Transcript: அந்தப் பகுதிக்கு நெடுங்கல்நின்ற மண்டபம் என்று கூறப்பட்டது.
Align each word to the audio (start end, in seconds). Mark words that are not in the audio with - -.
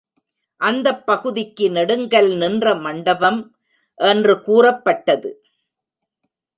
அந்தப் 0.61 1.05
பகுதிக்கு 1.05 1.69
நெடுங்கல்நின்ற 1.69 2.81
மண்டபம் 2.81 3.41
என்று 3.99 4.43
கூறப்பட்டது. 4.43 5.31